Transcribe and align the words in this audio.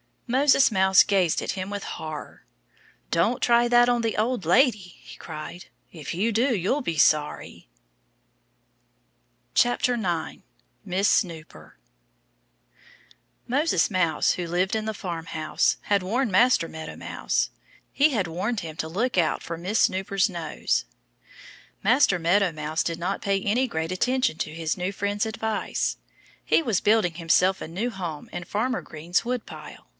Moses 0.25 0.71
Mouse 0.71 1.03
gazed 1.03 1.41
at 1.41 1.51
him 1.51 1.69
with 1.69 1.83
horror. 1.83 2.45
"Don't 3.11 3.41
try 3.41 3.67
that 3.67 3.89
on 3.89 4.01
the 4.01 4.15
old 4.15 4.45
lady!" 4.45 4.79
he 4.79 5.17
cried. 5.17 5.65
"If 5.91 6.13
you 6.13 6.31
do, 6.31 6.55
you'll 6.55 6.81
be 6.81 6.97
sorry." 6.97 7.67
9 9.63 10.43
Miss 10.85 11.09
Snooper 11.09 11.77
MOSES 13.45 13.91
MOUSE, 13.91 14.31
who 14.31 14.47
lived 14.47 14.73
in 14.73 14.85
the 14.85 14.93
farmhouse, 14.93 15.77
had 15.83 16.01
warned 16.01 16.31
Master 16.31 16.69
Meadow 16.69 16.95
Mouse. 16.95 17.49
He 17.91 18.11
had 18.11 18.25
warned 18.25 18.61
him 18.61 18.77
to 18.77 18.87
look 18.87 19.17
out 19.17 19.43
for 19.43 19.57
Miss 19.57 19.79
Snooper's 19.81 20.29
nose. 20.29 20.85
Master 21.83 22.17
Meadow 22.17 22.53
Mouse 22.53 22.83
did 22.83 22.97
not 22.97 23.21
pay 23.21 23.39
any 23.43 23.67
great 23.67 23.91
attention 23.91 24.37
to 24.37 24.53
his 24.55 24.77
new 24.77 24.93
friend's 24.93 25.25
advice. 25.25 25.97
He 26.43 26.63
was 26.63 26.79
building 26.79 27.15
himself 27.15 27.61
a 27.61 27.67
new 27.67 27.89
home 27.91 28.29
in 28.31 28.45
Farmer 28.45 28.81
Green's 28.81 29.25
woodpile. 29.25 29.87